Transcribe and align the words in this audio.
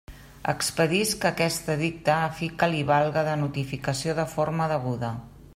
Expedisc 0.53 1.27
aquest 1.29 1.69
edicte 1.75 2.15
a 2.15 2.33
fi 2.39 2.51
que 2.63 2.71
li 2.73 2.81
valga 2.95 3.27
de 3.31 3.39
notificació 3.45 4.21
de 4.23 4.29
forma 4.37 4.73
deguda. 4.77 5.17